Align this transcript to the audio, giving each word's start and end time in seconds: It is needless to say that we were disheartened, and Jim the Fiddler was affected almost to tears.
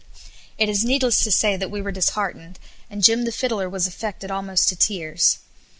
It 0.57 0.67
is 0.67 0.83
needless 0.83 1.23
to 1.23 1.31
say 1.31 1.57
that 1.57 1.69
we 1.69 1.79
were 1.79 1.91
disheartened, 1.91 2.57
and 2.89 3.03
Jim 3.03 3.23
the 3.23 3.31
Fiddler 3.31 3.69
was 3.69 3.85
affected 3.85 4.31
almost 4.31 4.67
to 4.69 4.75
tears. 4.75 5.37